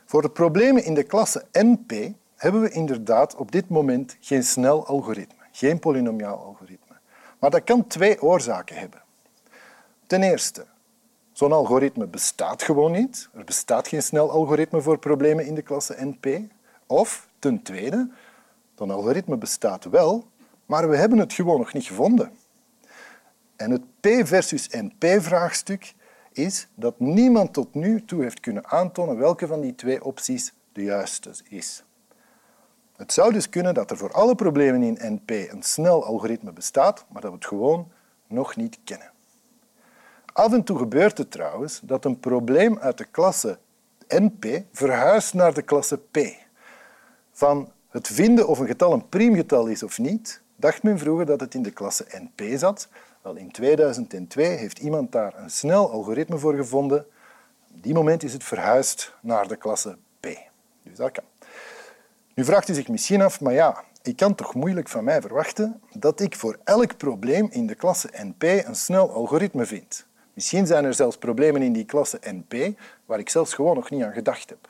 voor 0.06 0.22
de 0.22 0.30
problemen 0.30 0.84
in 0.84 0.94
de 0.94 1.04
klasse 1.04 1.46
NP 1.52 2.14
hebben 2.36 2.62
we 2.62 2.70
inderdaad 2.70 3.36
op 3.36 3.52
dit 3.52 3.70
moment 3.70 4.18
geen 4.20 4.44
snel 4.44 4.86
algoritme, 4.86 5.44
geen 5.52 5.80
polynomiaal 5.80 6.38
algoritme. 6.38 6.96
Maar 7.40 7.50
dat 7.50 7.64
kan 7.64 7.88
twee 7.88 8.22
oorzaken 8.22 8.76
hebben. 8.76 9.02
Ten 10.08 10.24
eerste, 10.24 10.66
zo'n 11.32 11.52
algoritme 11.52 12.08
bestaat 12.08 12.64
gewoon 12.64 12.92
niet. 12.92 13.30
Er 13.34 13.44
bestaat 13.44 13.88
geen 13.88 14.04
snel 14.04 14.32
algoritme 14.32 14.82
voor 14.82 14.98
problemen 14.98 15.46
in 15.46 15.56
de 15.56 15.62
klasse 15.62 15.96
NP. 16.00 16.40
Of 16.88 17.28
ten 17.40 17.62
tweede, 17.62 18.10
zo'n 18.78 18.92
algoritme 18.92 19.38
bestaat 19.38 19.86
wel, 19.86 20.28
maar 20.66 20.90
we 20.90 20.98
hebben 20.98 21.18
het 21.18 21.34
gewoon 21.34 21.60
nog 21.60 21.74
niet 21.74 21.86
gevonden. 21.86 22.32
En 23.56 23.72
het 23.72 23.84
P 24.00 24.28
versus 24.28 24.68
NP-vraagstuk 24.70 25.94
is 26.38 26.68
dat 26.76 27.00
niemand 27.00 27.54
tot 27.54 27.74
nu 27.74 28.06
toe 28.06 28.22
heeft 28.22 28.40
kunnen 28.40 28.68
aantonen 28.68 29.18
welke 29.18 29.48
van 29.48 29.62
die 29.62 29.76
twee 29.76 30.04
opties 30.04 30.54
de 30.72 30.84
juiste 30.84 31.32
is. 31.50 31.84
Het 32.96 33.14
zou 33.14 33.34
dus 33.34 33.50
kunnen 33.50 33.74
dat 33.74 33.92
er 33.92 33.98
voor 33.98 34.14
alle 34.14 34.36
problemen 34.36 34.84
in 34.84 35.14
NP 35.14 35.30
een 35.30 35.64
snel 35.64 36.06
algoritme 36.06 36.52
bestaat, 36.52 37.06
maar 37.12 37.22
dat 37.22 37.32
we 37.32 37.38
het 37.38 37.48
gewoon 37.48 37.92
nog 38.28 38.56
niet 38.56 38.80
kennen. 38.84 39.12
Af 40.34 40.54
en 40.54 40.64
toe 40.64 40.78
gebeurt 40.78 41.18
het 41.18 41.32
trouwens 41.32 41.80
dat 41.84 42.06
een 42.06 42.20
probleem 42.20 42.80
uit 42.80 42.98
de 42.98 43.06
klasse 43.06 43.58
NP 44.08 44.64
verhuist 44.72 45.34
naar 45.34 45.54
de 45.54 45.62
klasse 45.62 45.98
P. 45.98 46.18
Van 47.32 47.72
het 47.90 48.08
vinden 48.08 48.48
of 48.48 48.60
een 48.60 48.68
getal 48.68 48.94
een 48.94 49.10
priemgetal 49.10 49.68
is 49.68 49.84
of 49.84 50.00
niet, 50.00 50.42
dacht 50.56 50.84
men 50.84 51.00
vroeger 51.00 51.26
dat 51.26 51.40
het 51.40 51.54
in 51.54 51.62
de 51.62 51.72
klasse 51.72 52.06
NP 52.10 52.58
zat. 52.58 52.88
Wel, 53.26 53.36
in 53.36 53.52
2002 53.52 54.46
heeft 54.46 54.80
iemand 54.80 55.12
daar 55.12 55.34
een 55.38 55.50
snel 55.50 55.92
algoritme 55.92 56.38
voor 56.38 56.56
gevonden. 56.56 57.06
Op 57.76 57.84
die 57.84 57.94
moment 57.94 58.24
is 58.24 58.34
het 58.34 58.44
verhuisd 58.44 59.14
naar 59.22 59.48
de 59.48 59.56
klasse 59.56 59.98
P. 60.20 60.28
Dus 60.84 60.98
dat 60.98 61.12
kan. 61.12 61.24
Nu 62.34 62.46
vraagt 62.46 62.70
u 62.70 62.74
zich 62.74 62.88
misschien 62.88 63.22
af, 63.22 63.42
maar 63.42 63.54
ja, 63.54 63.84
ik 64.02 64.16
kan 64.16 64.36
toch 64.36 64.54
moeilijk 64.54 64.90
van 64.90 65.04
mij 65.04 65.22
verwachten 65.22 65.82
dat 65.94 66.20
ik 66.20 66.36
voor 66.36 66.60
elk 66.64 66.98
probleem 66.98 67.48
in 67.52 67.68
de 67.68 67.76
klasse 67.76 68.10
NP 68.12 68.44
een 68.44 68.76
snel 68.76 69.12
algoritme 69.12 69.66
vind. 69.66 70.06
Misschien 70.34 70.68
zijn 70.68 70.86
er 70.86 70.94
zelfs 70.94 71.18
problemen 71.18 71.62
in 71.62 71.74
die 71.74 71.86
klasse 71.86 72.20
NP 72.22 72.80
waar 73.06 73.20
ik 73.20 73.30
zelfs 73.30 73.54
gewoon 73.54 73.76
nog 73.76 73.90
niet 73.90 74.04
aan 74.04 74.14
gedacht 74.14 74.50
heb. 74.50 74.70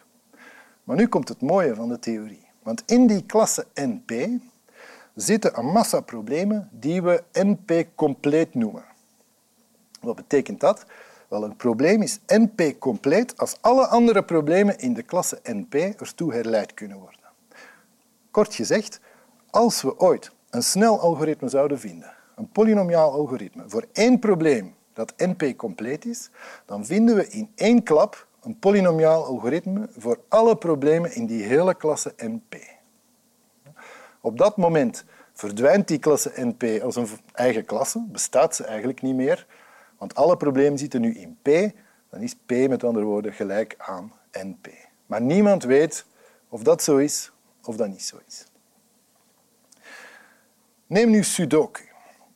Maar 0.83 0.95
nu 0.95 1.07
komt 1.07 1.29
het 1.29 1.41
mooie 1.41 1.75
van 1.75 1.89
de 1.89 1.99
theorie. 1.99 2.47
Want 2.63 2.83
in 2.85 3.07
die 3.07 3.25
klasse 3.25 3.65
NP 3.73 4.11
zitten 5.15 5.59
een 5.59 5.65
massa 5.65 5.99
problemen 5.99 6.69
die 6.71 7.01
we 7.01 7.23
NP-compleet 7.31 8.53
noemen. 8.53 8.85
Wat 10.01 10.15
betekent 10.15 10.59
dat? 10.59 10.85
Wel, 11.27 11.43
een 11.43 11.55
probleem 11.55 12.01
is 12.01 12.19
NP-compleet 12.27 13.37
als 13.37 13.57
alle 13.61 13.87
andere 13.87 14.23
problemen 14.23 14.79
in 14.79 14.93
de 14.93 15.03
klasse 15.03 15.39
NP 15.43 15.73
ertoe 15.73 16.33
herleid 16.33 16.73
kunnen 16.73 16.97
worden. 16.97 17.19
Kort 18.31 18.55
gezegd, 18.55 18.99
als 19.49 19.81
we 19.81 19.99
ooit 19.99 20.31
een 20.49 20.63
snel 20.63 20.99
algoritme 20.99 21.49
zouden 21.49 21.79
vinden, 21.79 22.13
een 22.35 22.49
polynomiaal 22.49 23.11
algoritme, 23.11 23.63
voor 23.67 23.85
één 23.93 24.19
probleem 24.19 24.75
dat 24.93 25.13
NP-compleet 25.17 26.05
is, 26.05 26.29
dan 26.65 26.85
vinden 26.85 27.15
we 27.15 27.27
in 27.27 27.51
één 27.55 27.83
klap 27.83 28.27
een 28.41 28.59
polynomiaal 28.59 29.25
algoritme 29.25 29.89
voor 29.97 30.19
alle 30.27 30.55
problemen 30.55 31.15
in 31.15 31.25
die 31.25 31.43
hele 31.43 31.75
klasse 31.75 32.13
NP. 32.17 32.74
Op 34.25 34.37
dat 34.37 34.57
moment 34.57 35.05
verdwijnt 35.33 35.87
die 35.87 35.99
klasse 35.99 36.31
NP 36.35 36.81
als 36.83 36.95
een 36.95 37.07
eigen 37.33 37.65
klasse, 37.65 38.05
bestaat 38.07 38.55
ze 38.55 38.63
eigenlijk 38.63 39.01
niet 39.01 39.15
meer, 39.15 39.47
want 39.97 40.15
alle 40.15 40.37
problemen 40.37 40.77
zitten 40.77 41.01
nu 41.01 41.15
in 41.15 41.37
P, 41.41 41.75
dan 42.09 42.21
is 42.21 42.35
P 42.45 42.51
met 42.51 42.83
andere 42.83 43.05
woorden 43.05 43.33
gelijk 43.33 43.75
aan 43.77 44.13
NP. 44.31 44.67
Maar 45.05 45.21
niemand 45.21 45.63
weet 45.63 46.05
of 46.49 46.63
dat 46.63 46.83
zo 46.83 46.97
is 46.97 47.31
of 47.63 47.75
dat 47.75 47.87
niet 47.87 48.01
zo 48.01 48.17
is. 48.27 48.45
Neem 50.87 51.09
nu 51.09 51.23
Sudoku. 51.23 51.83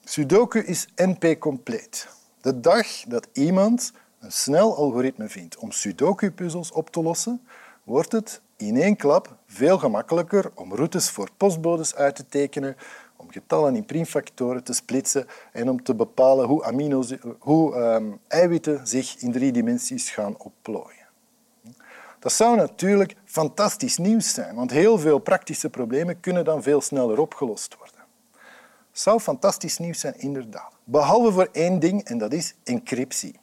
Sudoku 0.03 0.60
is 0.60 0.88
NP-compleet. 0.96 2.08
De 2.41 2.60
dag 2.60 2.88
dat 3.08 3.27
iemand 3.34 3.93
een 4.19 4.31
snel 4.31 4.75
algoritme 4.75 5.29
vindt 5.29 5.58
om 5.58 5.72
Sudoku-puzzels 5.72 6.72
op 6.72 6.89
te 6.89 7.01
lossen, 7.01 7.48
wordt 7.84 8.12
het 8.12 8.41
in 8.59 8.77
één 8.77 8.95
klap 8.95 9.35
veel 9.47 9.77
gemakkelijker 9.77 10.51
om 10.55 10.73
routes 10.73 11.09
voor 11.09 11.29
postbodes 11.37 11.95
uit 11.95 12.15
te 12.15 12.25
tekenen, 12.25 12.75
om 13.15 13.31
getallen 13.31 13.75
in 13.75 13.85
priemfactoren 13.85 14.63
te 14.63 14.73
splitsen 14.73 15.27
en 15.51 15.69
om 15.69 15.83
te 15.83 15.95
bepalen 15.95 16.47
hoe, 16.47 16.63
amino's, 16.63 17.13
hoe 17.39 17.75
um, 17.75 18.19
eiwitten 18.27 18.87
zich 18.87 19.17
in 19.17 19.31
drie 19.31 19.51
dimensies 19.51 20.09
gaan 20.09 20.37
opplooien. 20.37 21.07
Dat 22.19 22.31
zou 22.31 22.55
natuurlijk 22.55 23.15
fantastisch 23.25 23.97
nieuws 23.97 24.33
zijn, 24.33 24.55
want 24.55 24.71
heel 24.71 24.97
veel 24.97 25.19
praktische 25.19 25.69
problemen 25.69 26.19
kunnen 26.19 26.45
dan 26.45 26.63
veel 26.63 26.81
sneller 26.81 27.19
opgelost 27.19 27.77
worden. 27.77 27.99
Dat 28.91 28.99
zou 29.01 29.19
fantastisch 29.19 29.77
nieuws 29.77 29.99
zijn, 29.99 30.19
inderdaad. 30.19 30.73
Behalve 30.83 31.31
voor 31.31 31.49
één 31.51 31.79
ding, 31.79 32.03
en 32.03 32.17
dat 32.17 32.33
is 32.33 32.55
encryptie. 32.63 33.39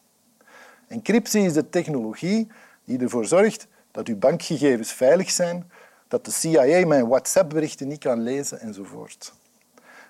Encryptie 0.89 1.43
is 1.43 1.53
de 1.53 1.69
technologie 1.69 2.49
die 2.85 2.99
ervoor 2.99 3.27
zorgt 3.27 3.67
dat 3.97 4.09
uw 4.09 4.19
bankgegevens 4.19 4.93
veilig 4.93 5.31
zijn, 5.31 5.71
dat 6.09 6.25
de 6.25 6.31
CIA 6.31 6.87
mijn 6.87 7.09
WhatsApp-berichten 7.09 7.89
niet 7.89 7.99
kan 7.99 8.21
lezen 8.21 8.61
enzovoort. 8.61 9.33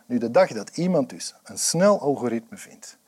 Nu, 0.06 0.18
de 0.18 0.30
dag 0.30 0.52
dat 0.52 0.76
iemand 0.76 1.10
dus 1.10 1.34
een 1.44 1.58
snel 1.58 2.00
algoritme 2.00 2.56
vindt 2.56 2.98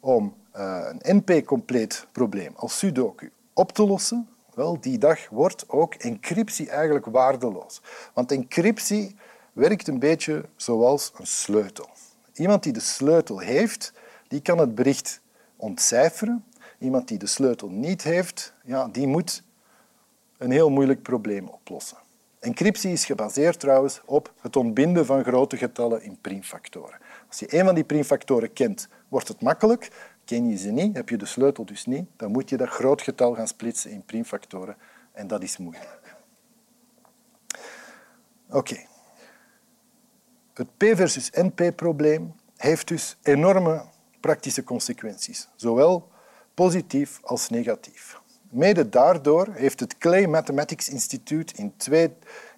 om 0.00 0.34
uh, 0.56 0.88
een 0.88 1.16
NP-compleet 1.16 2.06
probleem 2.12 2.52
als 2.56 2.78
Sudoku 2.78 3.30
op 3.52 3.72
te 3.72 3.86
lossen, 3.86 4.28
wel, 4.54 4.80
die 4.80 4.98
dag 4.98 5.28
wordt 5.28 5.68
ook 5.68 5.94
encryptie 5.94 6.70
eigenlijk 6.70 7.06
waardeloos. 7.06 7.80
Want 8.14 8.32
encryptie 8.32 9.16
werkt 9.52 9.88
een 9.88 9.98
beetje 9.98 10.44
zoals 10.56 11.12
een 11.16 11.26
sleutel. 11.26 11.88
Iemand 12.32 12.62
die 12.62 12.72
de 12.72 12.80
sleutel 12.80 13.38
heeft, 13.38 13.92
die 14.28 14.40
kan 14.40 14.58
het 14.58 14.74
bericht 14.74 15.20
ontcijferen. 15.56 16.44
Iemand 16.78 17.08
die 17.08 17.18
de 17.18 17.26
sleutel 17.26 17.68
niet 17.68 18.02
heeft, 18.02 18.54
ja, 18.64 18.88
die 18.88 19.06
moet 19.06 19.42
een 20.38 20.50
heel 20.50 20.70
moeilijk 20.70 21.02
probleem 21.02 21.48
oplossen. 21.48 21.98
Encryptie 22.40 22.92
is 22.92 23.04
gebaseerd 23.04 23.60
trouwens 23.60 24.00
op 24.04 24.32
het 24.40 24.56
ontbinden 24.56 25.06
van 25.06 25.24
grote 25.24 25.56
getallen 25.56 26.02
in 26.02 26.18
primfactoren. 26.20 26.98
Als 27.28 27.38
je 27.38 27.58
een 27.58 27.64
van 27.64 27.74
die 27.74 27.84
primfactoren 27.84 28.52
kent, 28.52 28.88
wordt 29.08 29.28
het 29.28 29.40
makkelijk. 29.40 29.90
Ken 30.24 30.48
je 30.48 30.56
ze 30.56 30.70
niet, 30.70 30.96
heb 30.96 31.08
je 31.08 31.16
de 31.16 31.26
sleutel 31.26 31.64
dus 31.64 31.86
niet, 31.86 32.08
dan 32.16 32.30
moet 32.30 32.48
je 32.48 32.56
dat 32.56 32.68
groot 32.68 33.02
getal 33.02 33.34
gaan 33.34 33.48
splitsen 33.48 33.90
in 33.90 34.04
primfactoren 34.04 34.76
en 35.12 35.26
dat 35.26 35.42
is 35.42 35.56
moeilijk. 35.56 36.16
Oké. 38.50 38.76
Het 40.54 40.76
P 40.76 40.84
versus 40.96 41.30
NP-probleem 41.30 42.34
heeft 42.56 42.88
dus 42.88 43.16
enorme 43.22 43.84
praktische 44.20 44.64
consequenties, 44.64 45.48
zowel 45.56 46.08
positief 46.54 47.20
als 47.22 47.48
negatief. 47.48 48.20
Mede 48.50 48.88
daardoor 48.88 49.48
heeft 49.52 49.80
het 49.80 49.98
Clay 49.98 50.26
Mathematics 50.26 50.88
Institute 50.88 51.54
in, 51.56 51.74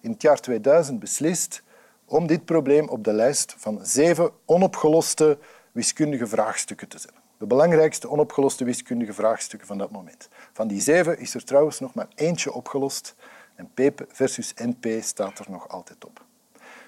in 0.01 0.11
het 0.11 0.21
jaar 0.21 0.39
2000 0.39 0.99
beslist 0.99 1.63
om 2.05 2.27
dit 2.27 2.45
probleem 2.45 2.89
op 2.89 3.03
de 3.03 3.13
lijst 3.13 3.55
van 3.57 3.79
zeven 3.81 4.31
onopgeloste 4.45 5.37
wiskundige 5.71 6.27
vraagstukken 6.27 6.87
te 6.87 6.99
zetten. 6.99 7.19
De 7.37 7.45
belangrijkste 7.45 8.09
onopgeloste 8.09 8.63
wiskundige 8.63 9.13
vraagstukken 9.13 9.67
van 9.67 9.77
dat 9.77 9.91
moment. 9.91 10.29
Van 10.53 10.67
die 10.67 10.81
zeven 10.81 11.19
is 11.19 11.33
er 11.33 11.43
trouwens 11.43 11.79
nog 11.79 11.93
maar 11.93 12.07
eentje 12.15 12.53
opgelost 12.53 13.15
en 13.55 13.71
P 13.73 14.05
versus 14.07 14.53
NP 14.55 15.03
staat 15.03 15.39
er 15.39 15.45
nog 15.49 15.69
altijd 15.69 16.05
op. 16.05 16.23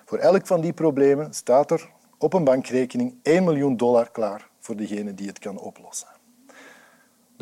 Voor 0.06 0.18
elk 0.18 0.48
van 0.48 0.62
die 0.62 0.74
problemen 0.74 1.34
staat 1.34 1.72
er 1.72 1.90
op 2.18 2.34
een 2.34 2.44
bankrekening 2.44 3.16
1 3.22 3.44
miljoen 3.44 3.78
dollar 3.78 4.12
klaar 4.12 4.50
voor 4.60 4.76
degene 4.76 5.14
die 5.14 5.28
het 5.28 5.40
kan 5.40 5.58
oplossen. 5.58 6.13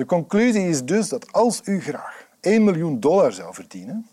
De 0.02 0.08
conclusie 0.08 0.68
is 0.68 0.86
dus 0.86 1.10
dat 1.10 1.32
als 1.32 1.62
u 1.66 1.82
graag 1.82 2.28
1 2.40 2.64
miljoen 2.64 3.00
dollar 3.00 3.32
zou 3.32 3.54
verdienen, 3.54 4.08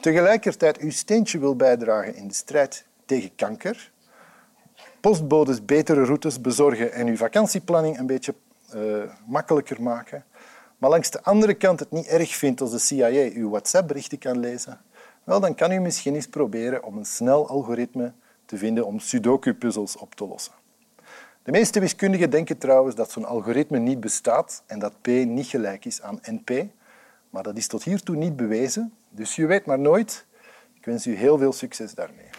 tegelijkertijd 0.00 0.78
uw 0.78 0.90
steentje 0.90 1.38
wil 1.38 1.56
bijdragen 1.56 2.14
in 2.14 2.28
de 2.28 2.34
strijd 2.34 2.86
tegen 3.04 3.34
kanker, 3.34 3.92
postbodes 5.00 5.64
betere 5.64 6.04
routes 6.04 6.40
bezorgen 6.40 6.92
en 6.92 7.06
uw 7.06 7.16
vakantieplanning 7.16 7.98
een 7.98 8.06
beetje 8.06 8.34
uh, 8.74 9.02
makkelijker 9.26 9.82
maken, 9.82 10.24
maar 10.78 10.90
langs 10.90 11.10
de 11.10 11.22
andere 11.22 11.54
kant 11.54 11.80
het 11.80 11.90
niet 11.90 12.06
erg 12.06 12.34
vindt 12.34 12.60
als 12.60 12.70
de 12.70 12.78
CIA 12.78 13.30
uw 13.34 13.50
WhatsApp-berichten 13.50 14.18
kan 14.18 14.38
lezen, 14.38 14.80
wel, 15.24 15.40
dan 15.40 15.54
kan 15.54 15.72
u 15.72 15.78
misschien 15.78 16.14
eens 16.14 16.28
proberen 16.28 16.84
om 16.84 16.96
een 16.96 17.06
snel 17.06 17.48
algoritme 17.48 18.12
te 18.46 18.56
vinden 18.56 18.86
om 18.86 18.98
sudoku-puzzels 18.98 19.96
op 19.96 20.14
te 20.14 20.26
lossen. 20.26 20.61
De 21.42 21.50
meeste 21.50 21.80
wiskundigen 21.80 22.30
denken 22.30 22.58
trouwens 22.58 22.94
dat 22.94 23.10
zo'n 23.10 23.24
algoritme 23.24 23.78
niet 23.78 24.00
bestaat 24.00 24.62
en 24.66 24.78
dat 24.78 24.92
P 25.00 25.06
niet 25.06 25.46
gelijk 25.46 25.84
is 25.84 26.02
aan 26.02 26.20
NP, 26.22 26.64
maar 27.30 27.42
dat 27.42 27.56
is 27.56 27.66
tot 27.66 27.82
hiertoe 27.82 28.16
niet 28.16 28.36
bewezen, 28.36 28.92
dus 29.10 29.36
je 29.36 29.46
weet 29.46 29.66
maar 29.66 29.78
nooit. 29.78 30.26
Ik 30.74 30.84
wens 30.84 31.06
u 31.06 31.14
heel 31.14 31.38
veel 31.38 31.52
succes 31.52 31.94
daarmee. 31.94 32.31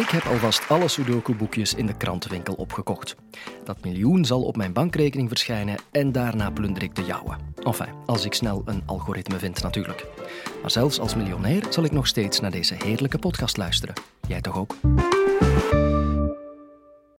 Ik 0.00 0.08
heb 0.08 0.24
alvast 0.24 0.68
alle 0.68 0.88
Sudoku-boekjes 0.88 1.74
in 1.74 1.86
de 1.86 1.96
krantenwinkel 1.96 2.54
opgekocht. 2.54 3.16
Dat 3.64 3.84
miljoen 3.84 4.24
zal 4.24 4.42
op 4.42 4.56
mijn 4.56 4.72
bankrekening 4.72 5.28
verschijnen 5.28 5.78
en 5.90 6.12
daarna 6.12 6.50
plunder 6.50 6.82
ik 6.82 6.94
de 6.94 7.04
jouwe. 7.04 7.36
Enfin, 7.62 7.88
als 8.06 8.24
ik 8.24 8.34
snel 8.34 8.62
een 8.64 8.82
algoritme 8.86 9.38
vind 9.38 9.62
natuurlijk. 9.62 10.06
Maar 10.60 10.70
zelfs 10.70 11.00
als 11.00 11.14
miljonair 11.14 11.66
zal 11.70 11.84
ik 11.84 11.92
nog 11.92 12.06
steeds 12.06 12.40
naar 12.40 12.50
deze 12.50 12.74
heerlijke 12.74 13.18
podcast 13.18 13.56
luisteren. 13.56 13.94
Jij 14.28 14.40
toch 14.40 14.56
ook? 14.56 14.76